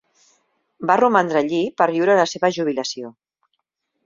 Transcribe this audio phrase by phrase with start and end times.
[0.91, 3.13] Va romandre allí per viure la seva jubilació.